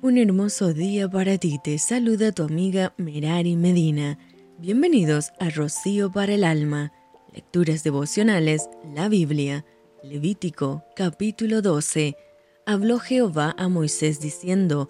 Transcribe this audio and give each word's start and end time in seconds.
Un 0.00 0.16
hermoso 0.16 0.72
día 0.74 1.10
para 1.10 1.38
ti, 1.38 1.58
te 1.58 1.76
saluda 1.76 2.30
tu 2.30 2.44
amiga 2.44 2.94
Merari 2.98 3.56
Medina. 3.56 4.16
Bienvenidos 4.56 5.32
a 5.40 5.50
Rocío 5.50 6.12
para 6.12 6.34
el 6.34 6.44
Alma, 6.44 6.92
Lecturas 7.34 7.82
Devocionales, 7.82 8.70
la 8.94 9.08
Biblia, 9.08 9.64
Levítico 10.04 10.84
capítulo 10.94 11.62
12. 11.62 12.16
Habló 12.64 13.00
Jehová 13.00 13.56
a 13.58 13.68
Moisés 13.68 14.20
diciendo, 14.20 14.88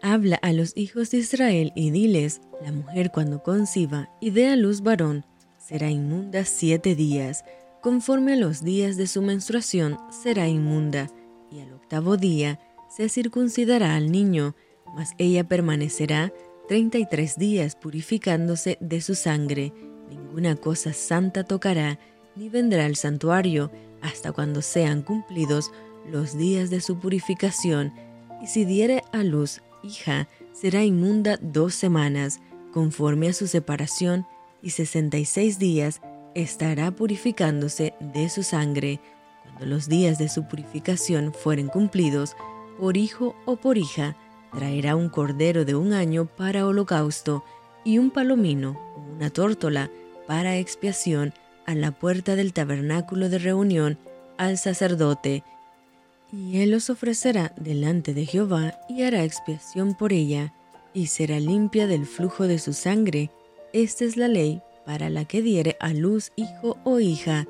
Habla 0.00 0.36
a 0.36 0.54
los 0.54 0.74
hijos 0.74 1.10
de 1.10 1.18
Israel 1.18 1.70
y 1.74 1.90
diles, 1.90 2.40
la 2.62 2.72
mujer 2.72 3.10
cuando 3.12 3.42
conciba 3.42 4.08
y 4.22 4.30
dé 4.30 4.48
a 4.48 4.56
luz 4.56 4.80
varón, 4.80 5.26
será 5.58 5.90
inmunda 5.90 6.46
siete 6.46 6.94
días, 6.94 7.44
conforme 7.82 8.32
a 8.32 8.36
los 8.36 8.64
días 8.64 8.96
de 8.96 9.06
su 9.06 9.20
menstruación 9.20 9.98
será 10.10 10.48
inmunda, 10.48 11.08
y 11.52 11.60
al 11.60 11.74
octavo 11.74 12.16
día, 12.16 12.58
se 12.90 13.08
circuncidará 13.08 13.94
al 13.94 14.10
niño, 14.10 14.54
mas 14.94 15.12
ella 15.18 15.44
permanecerá 15.44 16.32
treinta 16.68 16.98
y 16.98 17.06
tres 17.06 17.38
días 17.38 17.76
purificándose 17.76 18.76
de 18.80 19.00
su 19.00 19.14
sangre. 19.14 19.72
Ninguna 20.08 20.56
cosa 20.56 20.92
santa 20.92 21.44
tocará, 21.44 21.98
ni 22.36 22.48
vendrá 22.48 22.86
al 22.86 22.96
santuario 22.96 23.70
hasta 24.02 24.32
cuando 24.32 24.60
sean 24.60 25.02
cumplidos 25.02 25.70
los 26.10 26.36
días 26.36 26.70
de 26.70 26.80
su 26.80 26.98
purificación. 26.98 27.92
Y 28.42 28.46
si 28.46 28.64
diere 28.64 29.02
a 29.12 29.22
luz 29.22 29.60
hija, 29.82 30.28
será 30.52 30.82
inmunda 30.84 31.38
dos 31.40 31.74
semanas, 31.74 32.40
conforme 32.72 33.28
a 33.28 33.32
su 33.32 33.46
separación, 33.46 34.26
y 34.62 34.70
sesenta 34.70 35.16
y 35.16 35.24
seis 35.24 35.58
días 35.58 36.00
estará 36.34 36.90
purificándose 36.90 37.94
de 38.00 38.28
su 38.28 38.42
sangre. 38.42 39.00
Cuando 39.42 39.66
los 39.66 39.88
días 39.88 40.18
de 40.18 40.28
su 40.28 40.46
purificación 40.46 41.32
fueren 41.32 41.68
cumplidos, 41.68 42.36
por 42.80 42.96
hijo 42.96 43.36
o 43.44 43.56
por 43.56 43.76
hija, 43.76 44.16
traerá 44.52 44.96
un 44.96 45.10
cordero 45.10 45.66
de 45.66 45.74
un 45.74 45.92
año 45.92 46.24
para 46.24 46.66
holocausto 46.66 47.44
y 47.84 47.98
un 47.98 48.10
palomino 48.10 48.80
o 48.96 49.00
una 49.16 49.28
tórtola 49.28 49.90
para 50.26 50.56
expiación 50.56 51.34
a 51.66 51.74
la 51.74 51.92
puerta 51.92 52.36
del 52.36 52.54
tabernáculo 52.54 53.28
de 53.28 53.38
reunión 53.38 53.98
al 54.38 54.56
sacerdote, 54.56 55.44
y 56.32 56.60
él 56.62 56.70
los 56.70 56.88
ofrecerá 56.88 57.52
delante 57.56 58.14
de 58.14 58.24
Jehová 58.24 58.78
y 58.88 59.02
hará 59.02 59.24
expiación 59.24 59.94
por 59.94 60.12
ella, 60.12 60.54
y 60.94 61.06
será 61.08 61.38
limpia 61.38 61.86
del 61.86 62.06
flujo 62.06 62.48
de 62.48 62.58
su 62.58 62.72
sangre. 62.72 63.30
Esta 63.72 64.04
es 64.04 64.16
la 64.16 64.28
ley 64.28 64.62
para 64.86 65.10
la 65.10 65.24
que 65.26 65.42
diere 65.42 65.76
a 65.80 65.92
luz 65.92 66.32
hijo 66.36 66.78
o 66.84 66.98
hija, 66.98 67.46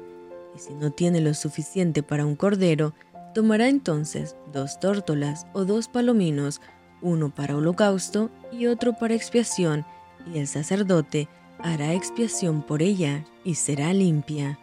y 0.57 0.59
si 0.59 0.75
no 0.75 0.91
tiene 0.91 1.21
lo 1.21 1.35
suficiente 1.35 2.03
para 2.03 2.27
un 2.27 2.35
cordero, 2.35 2.95
Tomará 3.35 3.69
entonces 3.69 4.37
dos 4.53 4.81
tórtolas 4.81 5.47
o 5.53 5.65
dos 5.65 5.89
palominos, 5.89 6.61
uno 7.01 7.35
para 7.35 7.57
holocausto 7.57 8.31
y 8.53 8.67
otro 8.67 8.95
para 8.95 9.15
expiación, 9.15 9.87
y 10.33 10.39
el 10.39 10.47
sacerdote 10.47 11.29
hará 11.59 11.95
expiación 11.95 12.63
por 12.63 12.83
ella 12.83 13.25
y 13.45 13.55
será 13.55 13.93
limpia. 13.93 14.59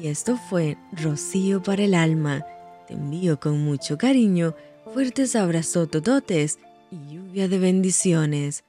Y 0.00 0.08
esto 0.08 0.36
fue 0.36 0.78
Rocío 0.92 1.62
para 1.62 1.82
el 1.82 1.94
alma. 1.94 2.46
Te 2.86 2.94
envío 2.94 3.38
con 3.38 3.62
mucho 3.62 3.98
cariño, 3.98 4.54
fuertes 4.92 5.36
abrazos 5.36 5.90
tototes 5.90 6.58
y 6.90 7.14
lluvia 7.14 7.48
de 7.48 7.58
bendiciones. 7.58 8.64